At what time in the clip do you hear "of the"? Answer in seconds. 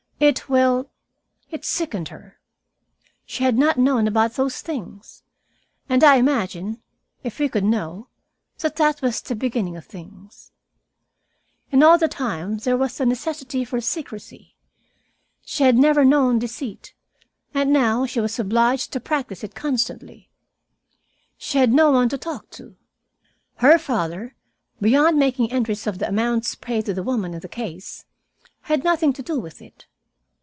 25.87-26.07